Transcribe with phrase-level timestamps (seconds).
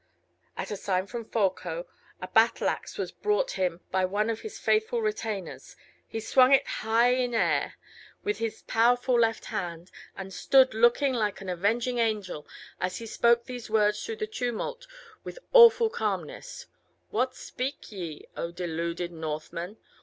[0.57, 1.85] At a sign from Folko,
[2.19, 5.75] a battle axe was brought him by one of his faithful retainers;
[6.07, 7.75] he swung it high in air
[8.23, 12.47] with his powerful left hand, and stood looking like an avenging angel
[12.79, 14.87] as he spoke these words through the tumult
[15.23, 16.65] with awful calmness:
[17.11, 19.77] "What seek ye, O deluded Northman?